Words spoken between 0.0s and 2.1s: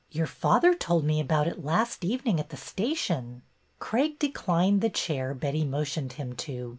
''Your father told me about it last